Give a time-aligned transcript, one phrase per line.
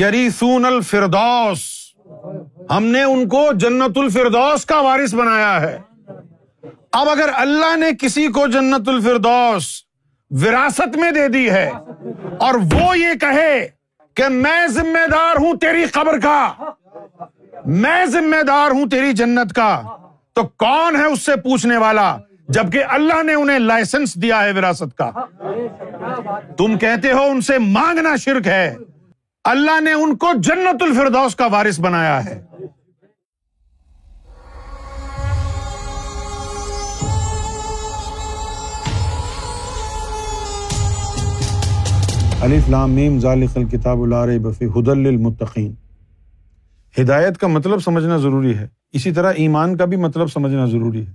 [0.00, 1.60] یری سون الفردوس۔
[2.70, 5.78] ہم نے ان کو جنت الفردوس کا وارث بنایا ہے۔
[6.92, 9.82] اب اگر اللہ نے کسی کو جنت الفردوس
[10.30, 11.70] وراثت میں دے دی ہے
[12.40, 13.68] اور وہ یہ کہے
[14.14, 16.52] کہ میں ذمہ دار ہوں تیری قبر کا،
[17.66, 19.82] میں ذمہ دار ہوں تیری جنت کا،
[20.32, 22.16] تو کون ہے اس سے پوچھنے والا
[22.48, 25.10] جبکہ اللہ نے انہیں لائسنس دیا ہے وراثت کا؟
[26.58, 28.74] تم کہتے ہو ان سے مانگنا شرک ہے۔
[29.44, 32.44] اللہ نے ان کو جنت الفردوس کا وارث بنایا ہے۔
[42.40, 45.74] علی فلام میم ذالق الکتاب الار بفی حد المتقین
[47.00, 51.12] ہدایت کا مطلب سمجھنا ضروری ہے۔ اسی طرح ایمان کا بھی مطلب سمجھنا ضروری ہے۔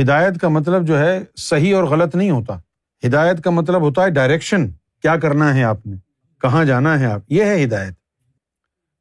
[0.00, 2.58] ہدایت کا مطلب جو ہے صحیح اور غلط نہیں ہوتا۔
[3.06, 4.68] ہدایت کا مطلب ہوتا ہے ڈائریکشن
[5.02, 6.07] کیا کرنا ہے آپ نے؟
[6.40, 7.94] کہاں جانا ہے آپ؟ یہ ہے ہدایت۔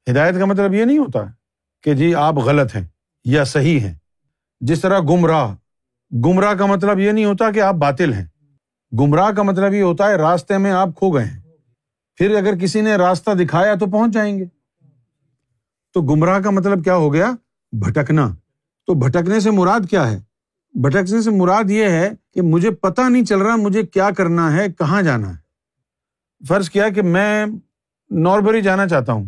[0.09, 1.19] ہدایت کا مطلب یہ نہیں ہوتا
[1.83, 2.87] کہ جی آپ غلط ہیں
[3.25, 3.93] یا صحیح ہیں۔
[4.59, 5.55] جس طرح گمراہ
[6.25, 8.25] گمراہ کا مطلب یہ نہیں ہوتا کہ آپ باطل ہیں۔
[8.99, 11.39] گمراہ کا مطلب یہ ہوتا ہے راستے میں آپ کھو گئے ہیں۔
[12.15, 14.45] پھر اگر کسی نے راستہ دکھایا تو پہنچ جائیں گے۔
[15.93, 17.31] تو گمراہ کا مطلب کیا ہو گیا؟
[17.71, 18.35] بھٹکنا۔
[18.87, 20.19] تو بھٹکنے سے مراد کیا ہے؟
[20.73, 24.65] بھٹکنے سے مراد یہ ہے کہ مجھے پتا نہیں چل رہا مجھے کیا کرنا ہے،
[24.79, 25.46] کہاں جانا ہے۔
[26.47, 27.45] فرض کیا کہ میں
[28.11, 29.25] ناربری جانا چاہتا ہوں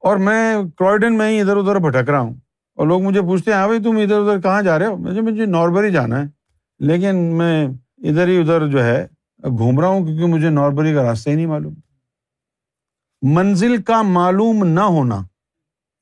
[0.00, 2.34] اور میں کروئڈن میں ہی ادھر ادھر بھٹک رہا ہوں
[2.74, 5.20] اور لوگ مجھے پوچھتے ہیں ہاں بھائی، تم ادھر ادھر کہاں جا رہے ہو؟ مجھے
[5.20, 6.26] مجھے ناربری جانا ہے۔
[6.80, 7.66] لیکن میں
[7.98, 9.06] ادھر ہی ادھر جو ہے،
[9.42, 11.74] گھوم رہا ہوں کیونکہ مجھے ناربری کا راستہ ہی نہیں معلوم۔
[13.22, 15.22] منزل کا معلوم نہ ہونا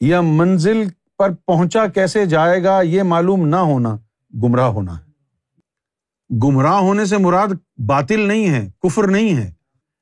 [0.00, 0.82] یا منزل
[1.18, 3.96] پر پہنچا کیسے جائے گا، یہ معلوم نہ ہونا،
[4.42, 5.08] گمراہ ہونا۔ ہے
[6.44, 7.48] گمراہ ہونے سے مراد
[7.86, 9.57] باطل نہیں ہے، کفر نہیں ہے۔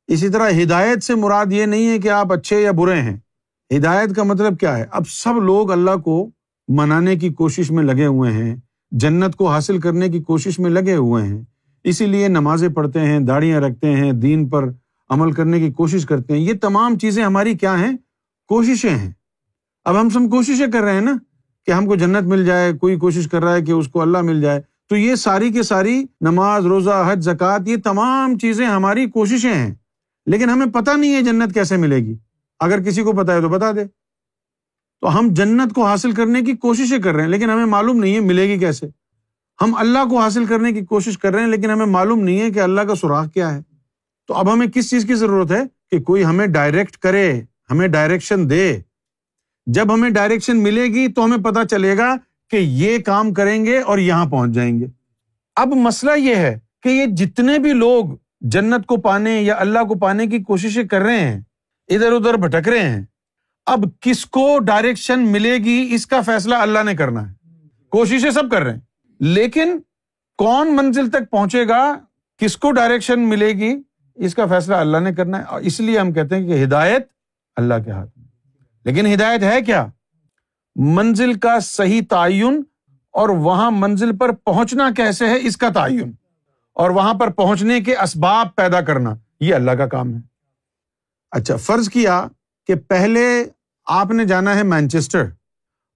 [0.07, 3.17] اسی طرح ہدایت سے مراد یہ نہیں ہے کہ آپ اچھے یا برے ہیں۔
[3.77, 6.31] ہدایت کا مطلب کیا ہے؟ اب سب لوگ اللہ کو
[6.69, 8.57] منانے کی کوشش میں لگے ہوئے ہیں،
[8.91, 11.43] جنت کو حاصل کرنے کی کوشش میں لگے ہوئے ہیں۔
[11.85, 14.65] اسی لیے نمازیں پڑھتے ہیں داڑیاں رکھتے ہیں، دین پر
[15.11, 17.97] عمل کرنے کی کوشش کرتے ہیں۔ یہ تمام چیزیں ہماری کیا ہیں؟
[18.49, 19.13] کوششیں ہیں۔
[19.85, 21.17] اب ہم سب کوششیں کر رہے ہیں نا
[21.67, 24.19] کہ ہم کو جنت مل جائے، کوئی کوشش کر رہا ہے کہ اس کو اللہ
[24.19, 29.07] مل جائے۔ تو یہ ساری کی ساری نماز، روزہ، حج زکات یہ تمام چیزیں ہماری
[29.07, 29.75] کوششیں ہیں۔
[30.27, 32.15] لیکن ہمیں پتہ نہیں ہے جنت کیسے ملے گی۔
[32.61, 33.85] اگر کسی کو پتا ہے تو بتا دے۔
[35.01, 38.15] تو ہم جنت کو حاصل کرنے کی کوششیں کر رہے ہیں، لیکن ہمیں معلوم نہیں
[38.15, 38.87] ہے ملے گی کیسے۔
[39.61, 42.51] ہم اللہ کو حاصل کرنے کی کوشش کر رہے ہیں، لیکن ہمیں معلوم نہیں ہے
[42.51, 43.61] کہ اللہ کا سوراخ کیا ہے۔
[44.27, 48.51] تو اب ہمیں کس چیز کی ضرورت ہے؟ کہ کوئی ہمیں ڈائریکٹ کرے، ہمیں ڈائریکشن
[48.51, 48.79] دے۔
[49.67, 52.17] جب ہمیں ڈائریکشن ملے گی تو ہمیں پتا چلے گا
[52.51, 54.87] کہ یہ کام کریں گے اور یہاں پہنچ جائیں گے۔
[55.57, 58.05] اب مسئلہ یہ ہے کہ یہ جتنے بھی لوگ
[58.41, 61.41] جنت کو پانے یا اللہ کو پانے کی کوششیں کر رہے ہیں،
[61.89, 63.05] ادھر ادھر بھٹک رہے ہیں۔
[63.67, 67.35] اب کس کو ڈائریکشن ملے گی، اس کا فیصلہ اللہ نے کرنا ہے۔
[67.91, 68.81] کوششیں سب کر رہے ہیں۔
[69.21, 69.79] لیکن
[70.39, 71.99] کون منزل تک پہنچے گا،
[72.39, 73.83] کس کو ڈائریکشن ملے گی،
[74.15, 77.07] اس کا فیصلہ اللہ نے کرنا ہے۔ اس لیے ہم کہتے ہیں کہ ہدایت
[77.57, 78.27] اللہ کے ہاتھ میں۔
[78.85, 79.87] لیکن ہدایت ہے کیا؟
[80.77, 82.63] منزل کا صحیح تعین
[83.13, 86.13] اور وہاں منزل پر پہنچنا کیسے ہے؟ اس کا تعین۔
[86.77, 90.21] اور وہاں پر پہنچنے کے اسباب پیدا کرنا، یہ اللہ کا کام ہے۔
[91.31, 92.29] اچھا فرض کیا
[92.67, 93.45] کہ پہلے
[93.87, 95.25] آپ نے جانا ہے مینچیسٹر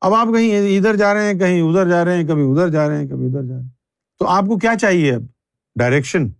[0.01, 2.89] اب آپ کہیں ادھر جا رہے ہیں، کہیں ادھر جا رہے ہیں، کبھی ادھر جا
[2.89, 3.69] رہے ہیں، کبھی ادھر جا رہے ہیں۔
[4.19, 5.23] تو آپ کو کیا چاہیے اب؟
[5.79, 6.31] ڈائریکشن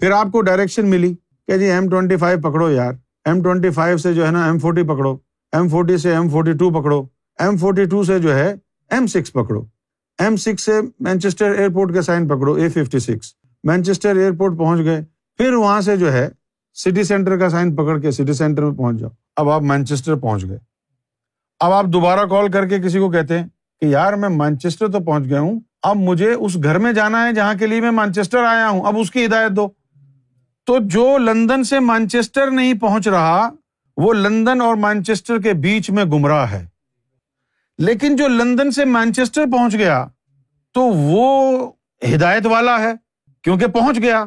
[0.00, 1.14] پھر آپ کو ڈائریکشن ملی
[1.46, 2.92] کہ جی ایم ٹوینٹی فائیو پکڑو یار۔
[3.24, 5.14] ایم ٹوینٹی فائیو سے جو ہے نا ایم فورٹی پکڑو۔
[5.52, 7.02] ایم فورٹی سے ایم فورٹی ٹو پکڑو۔
[7.38, 8.54] ایم فورٹی ٹو سے جو ہے
[8.90, 9.64] ایم سکس پکڑو۔
[10.18, 15.04] ایم سکس سے مینچیسٹر ایئرپورٹ کا سائن پکڑو A fifty six Manchester airport پہنچ گئے۔
[15.36, 16.28] پھر وہاں سے جو ہے
[16.74, 20.44] سٹی سینٹر کا سائن پکڑ کے سٹی سینٹر میں پہنچ جاؤ۔ اب آپ مینچیسٹر پہنچ
[20.48, 20.58] گئے۔
[21.60, 23.46] اب آپ دوبارہ کال کر کے کسی کو کہتے ہیں
[23.80, 27.32] کہ یار میں مانچیسٹر تو پہنچ گیا ہوں، اب مجھے اس گھر میں جانا ہے
[27.32, 29.68] جہاں کے لیے میں مانچیسٹر آیا ہوں، اب اس کی ہدایت دو۔
[30.64, 33.50] تو جو لندن سے مانچیسٹر نہیں پہنچ رہا،
[33.96, 36.66] وہ لندن اور مانچیسٹر کے بیچ میں گمراہ ہے۔
[37.78, 40.06] لیکن جو لندن سے مانچیسٹر پہنچ گیا،
[40.72, 41.72] تو وہ
[42.14, 43.09] ہدایت والا ہے۔
[43.44, 44.24] کیونکہ پہنچ گیا۔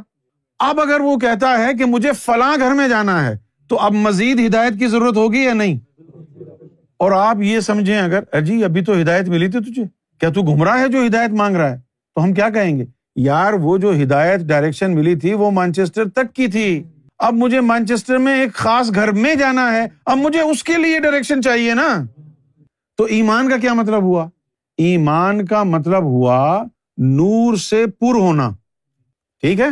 [0.60, 3.38] اب اگر وہ کہتا ہے کہ مجھے فلاں گھر میں جانا ہے،
[3.68, 5.80] تو اب مزید ہدایت کی ضرورت ہوگی یا نہیں؟
[6.98, 9.84] اور آپ یہ سمجھیں اگر اجی ابھی تو ہدایت ملی تھی تجھے۔
[10.20, 11.80] کیا تو گمراہ ہے جو ہدایت مانگ رہا ہے؟
[12.16, 16.34] تو ہم کیا کہیں گے؟ یار، وہ جو ہدایت ڈائریکشن ملی تھی، وہ مانچیسٹر تک
[16.34, 16.84] کی تھی۔
[17.20, 21.00] اب مجھے مانچیسٹر میں ایک خاص گھر میں جانا ہے۔ اب مجھے اس کے لیے
[21.00, 22.04] ڈائریکشن چاہیے نا۔
[22.98, 24.30] تو ایمان کا کیا مطلب ہوا؟
[24.78, 26.64] ایمان کا مطلب ہوا
[26.98, 28.50] نور سے پر ہونا۔
[29.44, 29.68] ٹھیک ہے؟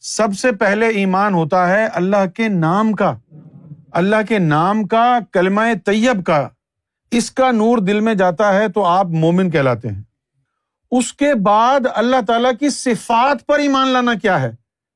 [0.00, 3.14] سب سے پہلے ایمان ہوتا ہے اللہ کے نام کا،
[3.92, 6.48] اللہ کے نام کا، کلمہ طیب کا۔
[7.10, 10.02] اس کا نور دل میں جاتا ہے تو آپ مومن کہلاتے ہیں۔
[10.90, 14.50] اس کے بعد اللہ تعالی کی صفات پر ایمان لانا کیا ہے؟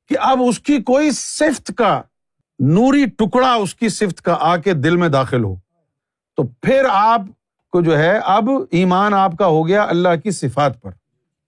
[0.08, 2.02] کہ اب اس کی کوئی صفت کا،
[2.58, 5.54] نوری ٹکڑا اس کی صفت کا آ کے دل میں داخل ہو۔
[6.36, 7.20] تو پھر آپ
[7.70, 10.90] کو جو ہے، اب ایمان آپ کا ہو گیا اللہ کی صفات پر۔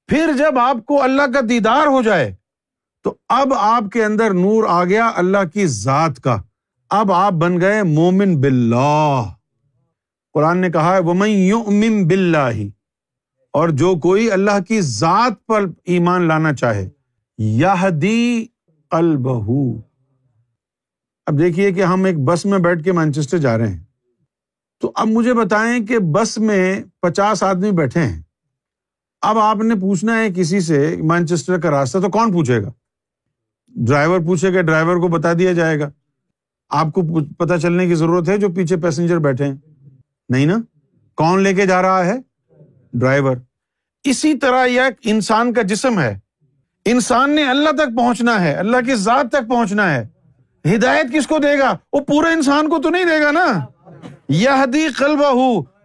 [0.07, 2.35] پھر جب آپ کو اللہ کا دیدار ہو جائے،
[3.03, 6.43] تو اب آپ کے اندر نور آ گیا اللہ کی ذات کا۔
[6.91, 9.23] اب آپ بن گئے مومن باللہ۔
[10.33, 12.63] قرآن نے کہا ہے وہ یؤمن باللہ
[13.53, 16.89] اور جو کوئی اللہ کی ذات پر ایمان لانا چاہے،
[17.39, 18.47] یہدی
[18.91, 19.79] قلبہ۔
[21.27, 23.85] اب دیکھیے کہ ہم ایک بس میں بیٹھ کے مانچسٹر جا رہے ہیں۔
[24.81, 28.24] تو اب مجھے بتائیں کہ بس میں پچاس آدمی بیٹھے ہیں۔
[29.25, 32.73] اب آپ نے پوچھنا ہے کسی سے مانچسٹر کا راستہ تو کون پوچھے گا؟
[33.67, 35.91] ڈرائیور پوچھے گا، ڈرائیور کو بتا دیا جائے گا۔
[36.71, 39.55] آپ کو پتا چلنے کی ضرورت ہے جو پیچھے پیسنجر بیٹھے ہیں۔
[40.29, 40.57] نہیں نا؟
[41.15, 42.15] کون لے کے جا رہا ہے؟
[42.93, 43.37] ڈرائیور۔
[44.05, 46.19] اسی طرح یہ انسان کا جسم ہے۔
[46.85, 50.09] انسان نے اللہ تک پہنچنا ہے، اللہ کی ذات تک پہنچنا ہے۔
[50.75, 53.67] ہدایت کس کو دے گا؟ وہ پورے انسان کو تو نہیں دے گا نا۔
[54.29, 54.49] یہ
[54.99, 55.23] کلب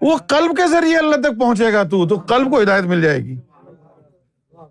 [0.02, 3.38] وہ کلب کے ذریعے اللہ تک پہنچے گا تو کلب کو ہدایت مل جائے گی۔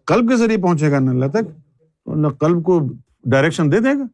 [0.06, 1.70] کلب کے ذریعے پہنچے گا نا اللہ تک
[2.06, 2.80] اللہ کلب کو
[3.24, 4.04] ڈائریکشن دے دے گا۔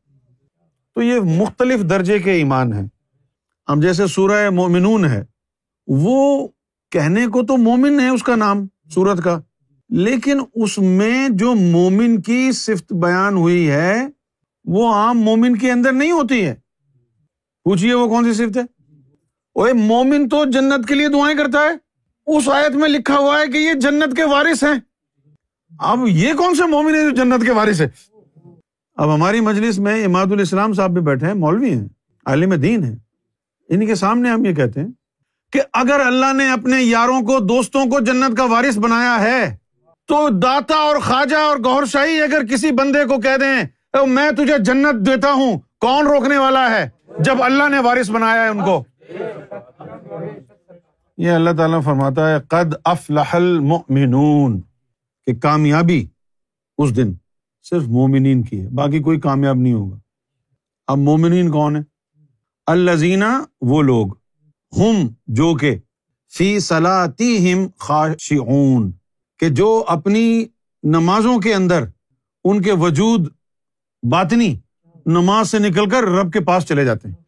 [0.94, 2.80] تو یہ مختلف درجے کے ایمان ہے
[3.66, 5.24] اب جیسے سورہ مومنون ہے،
[5.86, 6.48] وہ
[6.90, 9.40] کہنے کو تو مومن ہے اس کا نام، سورت کا۔
[9.90, 14.06] لیکن اس میں جو مومن کی صفت بیان ہوئی ہے،
[14.64, 16.54] وہ عام مومن کے اندر نہیں ہوتی ہے۔
[17.64, 18.62] پوچھیے وہ کون سی صفت ہے؟
[19.54, 21.72] وہ مومن تو جنت کے لیے دعائیں کرتا ہے۔
[22.26, 24.74] اس آیت میں لکھا ہوا ہے کہ یہ جنت کے وارث ہیں۔
[25.72, 27.88] اب یہ کون سے مومن ہے جو جنت کے وارث ہے
[28.96, 31.86] اب ہماری مجلس میں اماد الاسلام صاحب بھی بیٹھے ہیں، مولوی ہیں،
[32.26, 32.94] عالم دین ہے
[33.70, 34.88] ان کے سامنے ہم یہ کہتے ہیں
[35.52, 39.56] کہ اگر اللہ نے اپنے یاروں کو، دوستوں کو جنت کا وارث بنایا ہے،
[40.08, 44.58] تو داتا اور خواجہ اور گور شاہی اگر کسی بندے کو کہہ دیں میں تجھے
[44.58, 48.82] جنت دیتا ہوں، کون روکنے والا ہے جب اللہ نے وارث بنایا ہے ان کو؟
[51.18, 54.60] یہ اللہ تعالیٰ فرماتا ہے، قد افلح المؤمنون۔
[55.26, 56.06] کہ کامیابی
[56.78, 57.14] اس دن
[57.62, 59.96] صرف مومنین کی ہے، باقی کوئی کامیاب نہیں ہوگا۔
[60.86, 61.80] اب مومنین کون ہے
[62.66, 64.06] الزینہ وہ لوگ۔
[64.76, 65.78] ہم، جو کہ
[66.36, 68.92] فی صلاطیہم خاشعون۔
[69.38, 70.44] کہ جو اپنی
[70.82, 71.84] نمازوں کے اندر
[72.44, 73.28] ان کے وجود
[74.10, 74.56] باطنی
[75.06, 77.23] نماز سے نکل کر رب کے پاس چلے جاتے ہیں۔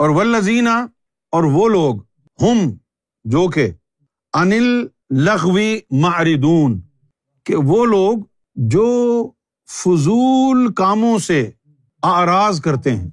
[0.00, 0.86] اور ولزینہ
[1.32, 1.96] اور وہ لوگ
[2.42, 2.58] ہم
[3.24, 3.70] جو کہ
[4.34, 6.80] انل لغوی معردون
[7.44, 8.18] کہ وہ لوگ
[8.54, 9.30] جو
[9.68, 11.50] فضول کاموں سے
[12.02, 13.10] آراز کرتے ہیں۔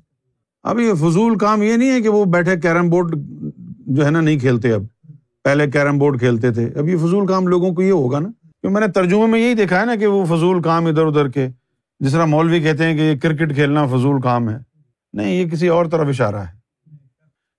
[0.63, 3.15] اب یہ فضول کام یہ نہیں ہے کہ وہ بیٹھے کیرم بورڈ
[3.79, 4.83] جو ہے نا نہیں کھیلتے اب،
[5.43, 8.29] پہلے کیرم بورڈ کھیلتے تھے۔ اب یہ فضول کام لوگوں کو یہ ہوگا نا
[8.61, 11.27] کیوں میں نے ترجمے میں یہی دیکھا ہے نا کہ وہ فضول کام ادھر ادھر
[11.27, 11.47] کے،
[11.99, 14.57] جس طرح مولوی کہتے ہیں کہ یہ کرکٹ کھیلنا فضول کام ہے۔
[15.13, 16.56] نہیں، یہ کسی اور طرف اشارہ ہے۔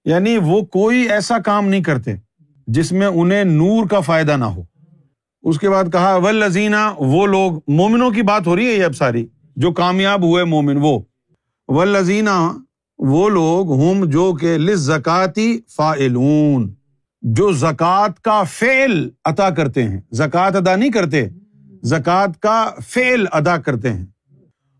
[0.04, 2.14] یعنی وہ کوئی ایسا کام نہیں کرتے
[2.66, 4.62] جس میں انہیں نور کا فائدہ نہ ہو۔
[5.42, 8.84] اس کے بعد کہا و لذینہ وہ لوگ، مومنوں کی بات ہو رہی ہے یہ
[8.84, 11.00] اب ساری، جو کامیاب ہوئے مومن، وہ۔
[11.68, 12.58] و لذینہ
[12.98, 16.74] وہ لوگ ہم جو کہ زکاتی فائلون،
[17.22, 21.28] جو زکوٰۃ کا فیل عطا کرتے ہیں۔ زکوٰۃ ادا نہیں کرتے،
[21.82, 24.06] زکوٰۃ کا فیل ادا کرتے ہیں۔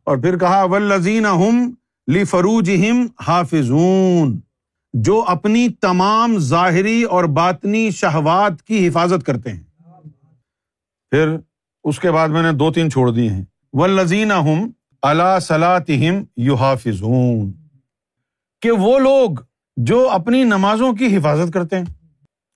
[0.05, 1.75] اور پھر کہا و لذین ہم
[2.07, 4.41] لی فروج ہم حافظون۔
[4.93, 9.63] جو اپنی تمام ظاہری اور باطنی شہوات کی حفاظت کرتے ہیں۔
[11.11, 11.37] پھر
[11.85, 14.71] اس کے بعد میں نے دو تین چھوڑ دیے ہیں۔ و لذین ہم
[15.03, 17.53] اللہ صلاحم یو حافظون
[18.63, 19.31] کہ وہ لوگ
[19.77, 21.85] جو اپنی نمازوں کی حفاظت کرتے ہیں۔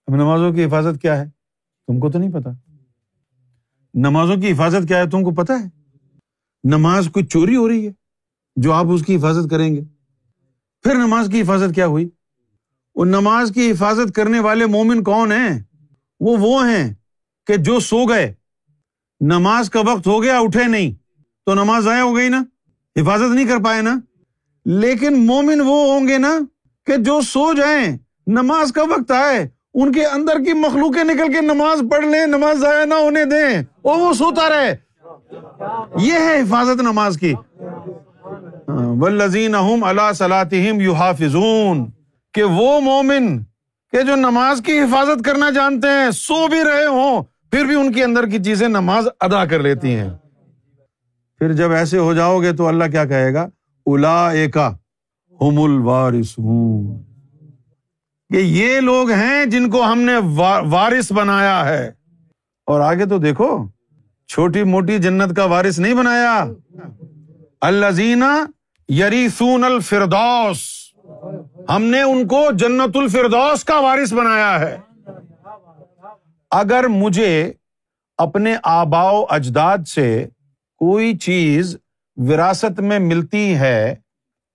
[0.06, 1.24] اب نمازوں کی حفاظت کیا ہے؟
[1.86, 2.50] تم کو تو نہیں پتا۔
[3.94, 5.68] نمازوں کی حفاظت کیا ہے؟ تم کو پتا ہے۔
[6.64, 7.92] نماز کوئی چوری ہو رہی ہے
[8.56, 9.80] جو آپ اس کی حفاظت کریں گے۔
[10.82, 12.08] پھر نماز کی حفاظت کیا ہوئی؟
[12.94, 15.62] وہ نماز کی حفاظت کرنے والے مومن کون ہیں؟
[16.20, 16.94] وہ وہ ہیں
[17.46, 18.34] کہ جو سو گئے۔
[19.20, 20.92] نماز کا وقت ہو گیا، اٹھے نہیں۔
[21.46, 22.44] تو نماز ضائع ہو گئی نا؟
[23.00, 23.98] حفاظت نہیں کر پائے نا؟
[24.64, 26.38] لیکن مومن وہ ہوں گے نا
[26.86, 31.40] کہ جو سو جائیں، نماز کا وقت آئے، ان کے اندر کی مخلوقیں نکل کے
[31.40, 34.76] نماز پڑھ لیں، نماز ضائع نہ ہونے دیں، اور وہ سوتا رہے۔
[35.98, 37.34] یہ ہے حفاظت نماز کی۔
[39.00, 41.90] ولزین اللہ صلاحم یو حافظون
[42.34, 43.42] کہ وہ مومن
[43.92, 47.92] کہ جو نماز کی حفاظت کرنا جانتے ہیں، سو بھی رہے ہوں، پھر بھی ان
[47.92, 50.10] کے اندر کی چیزیں نماز ادا کر لیتی ہیں۔
[51.38, 53.48] پھر جب ایسے ہو جاؤ گے تو اللہ کیا کہے گا؟
[53.86, 57.02] الا ہم الوارثون۔
[58.30, 60.12] کہ یہ لوگ ہیں جن کو ہم نے
[60.70, 61.92] وارث بنایا ہے۔
[62.66, 63.66] اور آگے تو دیکھو،
[64.28, 66.44] چھوٹی موٹی جنت کا وارث نہیں بنایا۔
[67.60, 68.22] الزین
[68.88, 70.81] یری سون الفردوس۔
[71.68, 74.78] ہم نے ان کو جنت الفردوس کا وارث بنایا ہے۔
[76.50, 77.52] اگر مجھے
[78.18, 80.28] اپنے آبا و اجداد سے
[80.76, 81.76] کوئی چیز
[82.16, 83.94] وراثت میں ملتی ہے،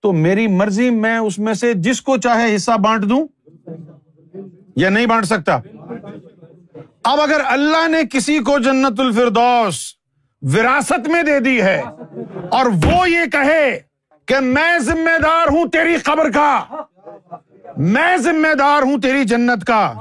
[0.02, 3.28] تو میری مرضی میں اس میں سے جس کو چاہے حصہ بانٹ دوں۔
[4.76, 5.60] یا نہیں بانٹ سکتا؟
[7.04, 9.94] اب اگر اللہ نے کسی کو جنت الفردوس
[10.42, 11.82] وراثت میں دے دی ہے
[12.48, 13.78] اور وہ یہ کہے
[14.26, 16.64] کہ میں ذمہ دار ہوں تیری قبر کا
[17.78, 19.92] میں ذمہ دار ہوں تیری جنت کا۔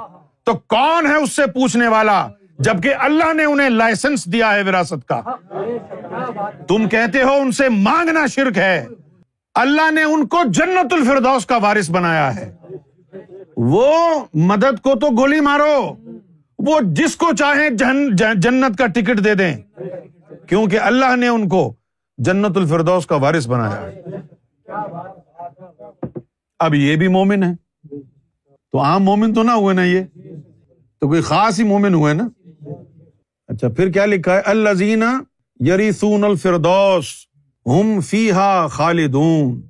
[0.43, 2.27] تو کون ہے اس سے پوچھنے والا؟
[2.59, 5.21] جبکہ اللہ نے انہیں لائسنس دیا ہے وراثت کا۔
[6.67, 8.85] تم کہتے ہو ان سے مانگنا شرک ہے۔
[9.55, 12.55] اللہ نے ان کو جنت الفردوس کا وارث بنایا ہے۔
[13.57, 15.95] وہ مدد کو تو گولی مارو۔
[16.59, 17.69] وہ جس کو چاہے
[18.33, 19.57] جنت کا ٹکٹ دے دیں۔
[20.47, 21.73] کیونکہ اللہ نے ان کو
[22.17, 23.89] جنت الفردوس کا وارث بنایا
[26.59, 27.66] اب یہ بھی مومن ہے
[28.77, 30.01] تو عام مومن تو نہ ہوئے نا یہ؟
[31.01, 32.29] تو کوئی خاص ہی مومن ہوئے نا؟
[33.47, 35.03] اچھا پھر کیا لکھا ہے؟ الزین
[35.59, 37.05] یری الفردوس،
[37.65, 39.61] ہم فی ہا خالدون۔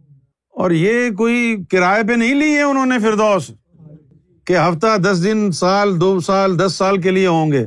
[0.50, 3.52] اور یہ کوئی کرائے پہ نہیں لی ہے انہوں نے فردوس؟
[4.46, 7.66] کہ ہفتہ دس دن، سال، دو سال، دس سال کے لیے ہوں گے۔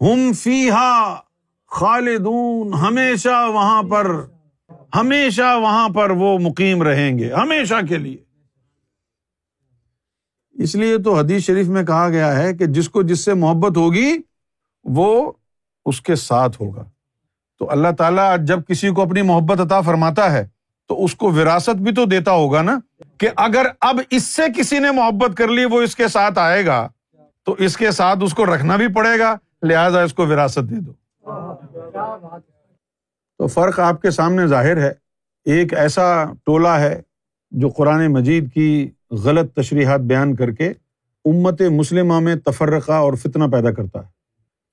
[0.00, 1.16] ہم فی ہا
[1.70, 4.20] خالدون، ہمیشہ وہاں پر،
[4.94, 8.29] ہمیشہ وہاں پر وہ مقیم رہیں گے، ہمیشہ کے لیے۔
[10.60, 13.76] اس لیے تو حدیث شریف میں کہا گیا ہے کہ جس کو جس سے محبت
[13.76, 14.18] ہوگی،
[14.84, 15.32] وہ
[15.84, 16.84] اس کے ساتھ ہوگا۔
[17.58, 20.48] تو اللہ تعالیٰ جب کسی کو اپنی محبت عطا فرماتا ہے،
[20.88, 22.78] تو اس کو وراثت بھی تو دیتا ہوگا نا
[23.18, 26.66] کہ اگر اب اس سے کسی نے محبت کر لی، وہ اس کے ساتھ آئے
[26.66, 26.88] گا،
[27.44, 30.74] تو اس کے ساتھ اس کو رکھنا بھی پڑے گا، لہذا اس کو وراثت دے
[30.74, 30.92] دو۔
[33.38, 34.92] تو فرق آپ کے سامنے ظاہر ہے۔
[35.44, 37.02] ایک ایسا ٹولہ ہے
[37.50, 40.72] جو قرآن مجید کی غلط تشریحات بیان کر کے
[41.24, 44.08] امت مسلمہ میں تفرقہ اور فتنہ پیدا کرتا ہے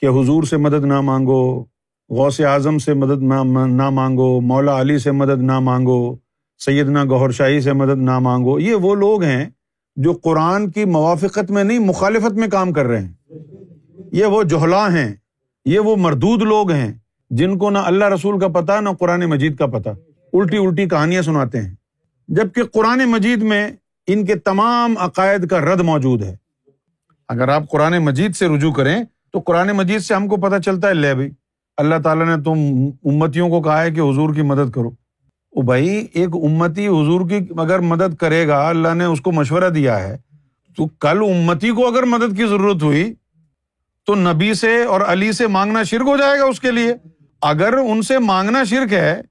[0.02, 1.66] کہ حضور سے مدد نہ مانگو،
[2.10, 6.16] غوث اعظم سے مدد نہ مانگو، مولا علی سے مدد نہ مانگو،
[6.60, 9.50] سیدنا گہر شاہی سے مدد نہ مانگو، یہ وہ لوگ ہیں
[9.96, 13.14] جو قرآن کی موافقت میں نہیں، مخالفت میں کام کر رہے ہیں۔
[14.12, 15.14] یہ وہ جوہلا ہیں،
[15.66, 16.94] یہ وہ مردود لوگ ہیں
[17.30, 19.92] جن کو نہ اللہ رسول کا پتا نہ قرآن مجید کا پتا
[20.34, 21.76] الٹی الٹی کہانیاں سناتے ہیں۔
[22.28, 23.72] جبکہ قرآن مجید میں
[24.08, 26.36] ان کے تمام عقائد کا رد موجود ہے۔
[27.28, 30.88] اگر آپ قرآن مجید سے رجوع کریں، تو قرآن مجید سے ہم کو پتا چلتا
[30.88, 31.30] ہے، لے بھائی،
[31.78, 32.60] اللہ تعالیٰ نے تم
[33.10, 34.90] امتیوں کو کہا ہے کہ حضور کی مدد کرو۔
[35.50, 39.70] او بھائی، ایک امتی حضور کی اگر مدد کرے گا، اللہ نے اس کو مشورہ
[39.70, 40.18] دیا ہے۔
[40.78, 43.14] تو کل امتی کو اگر مدد کی ضرورت ہوئی،
[44.06, 46.94] تو نبی سے اور علی سے مانگنا شرک ہو جائے گا اس کے لیے۔
[47.42, 49.22] اگر ان سے مانگنا شرک ہے،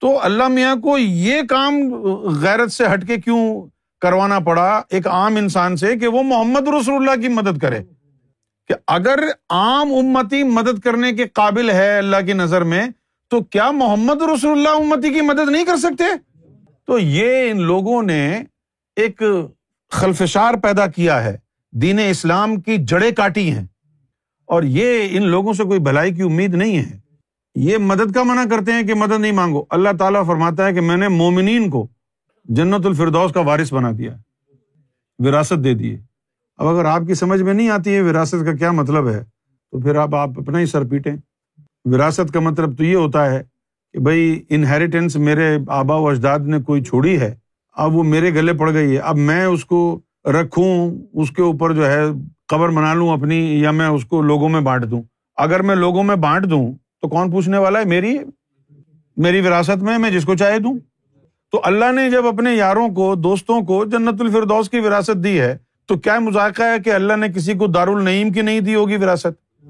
[0.00, 3.62] تو اللہ میاں کو یہ کام غیرت سے ہٹ کے کیوں
[4.06, 7.78] کروانا پڑا ایک عام انسان سے کہ وہ محمد رسول اللہ کی مدد کرے۔
[8.66, 9.18] کہ اگر
[9.50, 12.88] عام امتی مدد کرنے کے قابل ہے اللہ کی نظر میں،
[13.30, 16.04] تو کیا محمد رسول اللہ امتی کی مدد نہیں کر سکتے؟
[16.86, 18.42] تو یہ ان لوگوں نے
[18.96, 19.22] ایک
[19.90, 21.36] خلفشار پیدا کیا ہے۔
[21.72, 23.66] دین اسلام کی جڑیں کاٹی ہیں۔
[24.46, 26.98] اور یہ ان لوگوں سے کوئی بھلائی کی امید نہیں ہے۔
[27.54, 30.80] یہ مدد کا منع کرتے ہیں کہ مدد نہیں مانگو۔ اللہ تعالیٰ فرماتا ہے کہ
[30.80, 31.86] میں نے مومنین کو
[32.48, 34.16] جنت الفردوس کا وارث بنا دیا
[35.18, 35.98] وراثت دے دیے
[36.56, 39.24] اب اگر آپ کی سمجھ میں نہیں آتی ہے وراثت کا کیا مطلب ہے،
[39.70, 41.16] تو پھر آپ آپ اپنا ہی سر پیٹیں۔
[41.84, 43.42] وراثت کا مطلب تو یہ ہوتا ہے
[43.92, 47.34] کہ بھائی انہیریٹینس میرے آبا و اجداد نے کوئی چھوڑی ہے،
[47.76, 51.72] اب وہ میرے گلے پڑ گئی ہے۔ اب میں اس کو رکھوں، اس کے اوپر
[51.72, 52.02] جو ہے
[52.48, 55.02] قبر بنا لوں اپنی، یا میں اس کو لوگوں میں بانٹ دوں۔
[55.36, 56.72] اگر میں لوگوں میں بانٹ دوں
[57.02, 58.18] تو کون پوچھنے والا ہے؟ میری
[59.16, 60.78] میری وراثت میں میں جس کو چاہے دوں۔
[61.56, 65.58] تو اللہ نے جب اپنے یاروں کو، دوستوں کو جنت الفردوس کی وراثت دی ہے،
[65.86, 68.96] تو کیا مذاکرہ ہے کہ اللہ نے کسی کو دار النعیم کی نہیں دی ہوگی
[68.96, 69.64] وراثت؟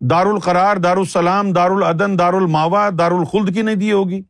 [0.00, 4.22] دار القرار دار السلام دار العدن دار الماوا دار الخلد کی نہیں دی ہوگی؟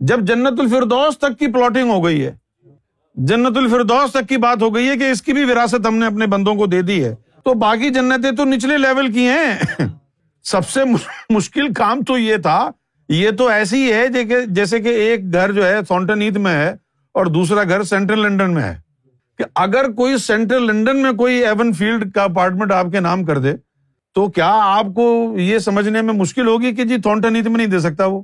[0.00, 2.36] جب جنت الفردوس تک کی پلاٹنگ ہو گئی ہے،
[3.14, 6.06] جنت الفردوس تک کی بات ہو گئی ہے کہ اس کی بھی وراثت ہم نے
[6.06, 9.78] اپنے بندوں کو دے دی ہے، تو باقی جنتیں تو نچلے لیول کی ہیں۔
[10.42, 10.80] سب سے
[11.30, 12.70] مشکل کام تو یہ تھا
[13.10, 14.08] یہ تو ایسی ہے
[14.46, 16.68] جیسے کہ ایک گھر جو ہے سونٹن ایتھ میں ہے
[17.12, 18.80] اور دوسرا گھر سینٹرل لنڈن میں ہے۔
[19.38, 23.38] کہ اگر کوئی سینٹرل لنڈن میں کوئی ایون فیلڈ کا اپارٹمنٹ آپ کے نام کر
[23.38, 23.52] دے،
[24.14, 27.66] تو کیا آپ کو یہ سمجھنے میں مشکل ہوگی کہ جی تھونٹن ایتھ میں نہیں
[27.66, 28.22] دے سکتا وہ؟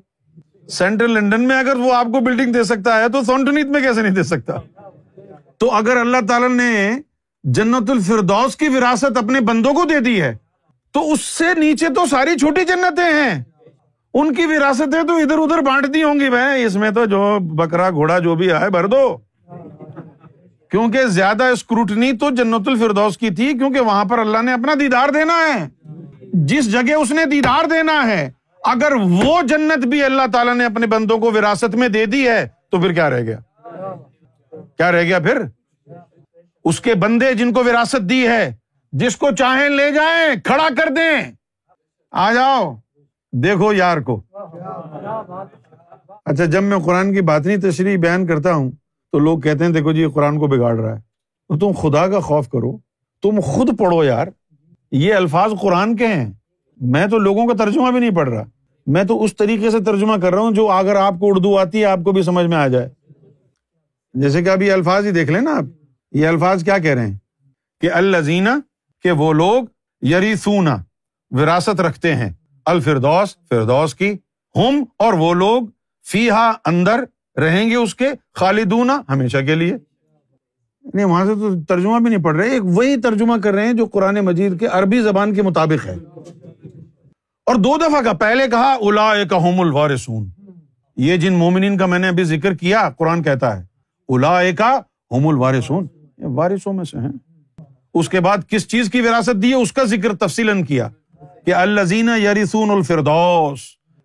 [0.68, 3.80] سینٹرل لنڈن میں اگر وہ آپ کو بلڈنگ دے سکتا ہے، تو سونٹن ایتھ میں
[3.80, 4.54] کیسے نہیں دے سکتا؟
[5.58, 7.00] تو اگر اللہ تعالی نے
[7.44, 10.36] جنت الفردوس کی وراثت اپنے بندوں کو دے دی ہے،
[10.92, 13.42] تو اس سے نیچے تو ساری چھوٹی جنتیں ہیں۔
[14.20, 17.38] ان کی وراثتیں تو ادھر ادھر بانٹ دی ہوں گی بھائی، اس میں تو جو
[17.40, 19.16] بکرا، گھوڑا، جو بھی آئے، بھر دو۔
[20.70, 25.08] کیونکہ زیادہ اسکروٹنی تو جنت الفردوس کی تھی، کیونکہ وہاں پر اللہ نے اپنا دیدار
[25.08, 25.68] دینا ہے۔
[26.32, 28.30] جس جگہ اس نے دیدار دینا ہے،
[28.64, 32.48] اگر وہ جنت بھی اللہ تعالیٰ نے اپنے بندوں کو وراثت میں دے دی ہے،
[32.70, 33.38] تو پھر کیا رہ گیا؟
[34.76, 35.42] کیا رہ گیا پھر؟
[36.64, 38.54] اس کے بندے جن کو وراثت دی ہے،
[38.92, 41.32] جس کو چاہیں لے جائیں، کھڑا کر دیں۔
[42.12, 42.74] آ جاؤ۔
[43.42, 44.22] دیکھو یار کو۔
[46.24, 48.70] اچھا جب میں قرآن کی بات نہیں تشریح بیان کرتا ہوں،
[49.12, 51.00] تو لوگ کہتے ہیں، دیکھو جی قرآن کو بگاڑ رہا ہے۔
[51.48, 52.76] تو تم خدا کا خوف کرو۔
[53.22, 54.26] تم خود پڑھو یار۔
[54.90, 56.32] یہ الفاظ قرآن کے ہیں۔
[56.76, 58.42] میں تو لوگوں کا ترجمہ بھی نہیں پڑھ رہا۔
[58.86, 61.80] میں تو اس طریقے سے ترجمہ کر رہا ہوں جو اگر آپ کو اردو آتی
[61.80, 62.88] ہے، آپ کو بھی سمجھ میں آ جائے۔
[64.14, 65.64] جیسے کہ اب یہ الفاظ ہی دیکھ لیں نا آپ۔
[66.12, 67.16] یہ الفاظ کیا کہہ رہے ہیں؟
[67.80, 68.50] کہ الزینہ
[69.02, 69.64] کہ وہ لوگ
[70.04, 70.76] یری سونا
[71.30, 72.32] وراثت رکھتے ہیں۔
[72.66, 74.12] الفردوس، فردوس کی،
[74.56, 75.62] ہم اور وہ لوگ
[76.04, 77.04] فیحا اندر
[77.40, 79.76] رہیں گے اس کے خالدون ہمیشہ کے لیے۔
[80.94, 83.86] نہیں، وہاں سے تو ترجمہ بھی نہیں پڑھ رہے وہی ترجمہ کر رہے ہیں جو
[83.86, 85.94] قرآن مجید کے عربی زبان کے مطابق ہے۔
[87.46, 90.30] اور دو دفعہ کا، پہلے کہا الا ہوم الوارسون
[90.96, 93.64] یہ جن مومنین کا میں نے ابھی ذکر کیا، قرآن کہتا ہے
[94.08, 94.80] الا کا
[95.10, 95.86] ہوم الوارسون
[96.18, 97.12] وارثوں میں سے ہیں۔
[97.94, 100.88] اس کے بعد کس چیز کی وراثت دی ہے؟ اس کا ذکر تفصیل کیا۔
[101.46, 103.60] کہ الزین یریسون الفردوس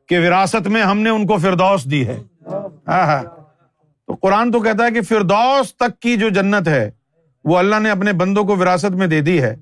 [0.07, 2.19] کے وراثت میں ہم نے ان کو فردوس دی ہے۔
[2.87, 3.23] ہاں،, ہاں۔
[4.07, 6.91] تو قرآن تو کہتا ہے کہ فردوس تک کی جو جنت ہے،
[7.43, 9.55] وہ اللہ نے اپنے بندوں کو وراثت میں دے دی ہے۔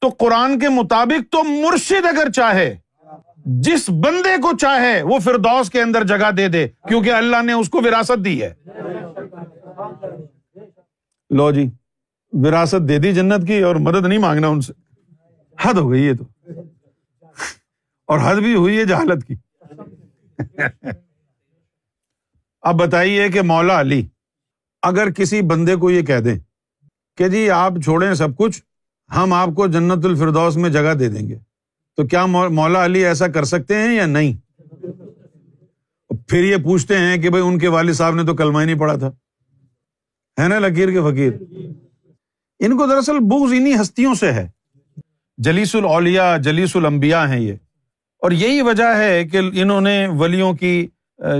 [0.00, 2.76] تو قرآن کے مطابق تو مرشد اگر چاہے،
[3.36, 7.68] جس بندے کو چاہے، وہ فردوس کے اندر جگہ دے دے، کیونکہ اللہ نے اس
[7.68, 8.54] کو وراثت دی ہے۔
[11.30, 11.70] لو جی
[12.32, 14.72] وراثت دے دی جنت کی اور مدد نہیں مانگنا ان سے۔
[15.60, 16.24] حد ہو گئی یہ تو۔
[18.12, 19.34] اور حد بھی ہوئی ہے جہالت کی۔
[22.62, 24.06] اب بتائیے کہ مولا علی،
[24.82, 26.38] اگر کسی بندے کو یہ کہہ دیں
[27.16, 28.62] کہ جی آپ چھوڑیں سب کچھ،
[29.16, 31.38] ہم آپ کو جنت الفردوس میں جگہ دے دیں گے،
[31.96, 34.32] تو کیا مولا علی ایسا کر سکتے ہیں یا نہیں؟
[36.28, 38.78] پھر یہ پوچھتے ہیں کہ بھائی ان کے والد صاحب نے تو کلمہ ہی نہیں
[38.78, 39.08] پڑھا تھا۔
[40.42, 41.32] ہے نا لکیر کے فقیر؟
[42.60, 44.48] ان کو دراصل بغض انہیں ہستیوں سے ہے۔
[45.38, 47.54] جلیس الاولیا جلیس الانبیاء ہیں یہ۔
[48.22, 50.86] اور یہی وجہ ہے کہ انہوں نے ولیوں کی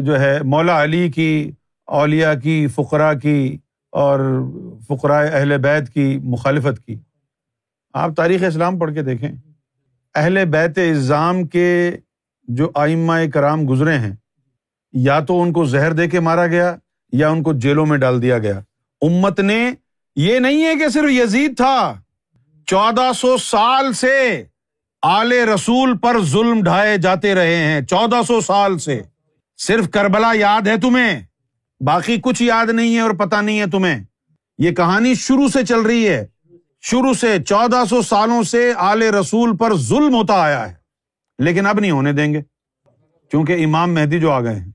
[0.00, 1.50] جو ہے، مولا علی کی
[1.88, 3.56] اولیا کی فقرا کی
[3.92, 4.20] اور
[4.88, 6.98] فقرائے اہل بیت کی مخالفت کی۔
[7.94, 9.30] آپ تاریخ اسلام پڑھ کے دیکھیں۔
[10.14, 11.90] اہل بیت الزام کے
[12.48, 14.14] جو آئمہ کرام گزرے ہیں،
[14.92, 16.74] یا تو ان کو زہر دے کے مارا گیا،
[17.12, 18.58] یا ان کو جیلوں میں ڈال دیا گیا۔
[19.02, 19.70] امت نے
[20.16, 21.94] یہ نہیں ہے کہ صرف یزید تھا،
[22.66, 24.44] چودہ سو سال سے
[25.02, 29.02] آل رسول پر ظلم ڈھائے جاتے رہے ہیں۔ چودہ سو سال سے۔
[29.58, 31.20] صرف کربلا یاد ہے تمہیں۔
[31.80, 34.04] باقی کچھ یاد نہیں ہے اور پتا نہیں ہے تمہیں۔
[34.58, 36.26] یہ کہانی شروع سے چل رہی ہے۔
[36.80, 40.74] شروع سے چودہ سو سالوں سے آل رسول پر ظلم ہوتا آیا ہے۔
[41.38, 42.42] لیکن اب نہیں ہونے دیں گے۔
[43.30, 44.70] کیونکہ امام مہدی جو آ گئے ہیں۔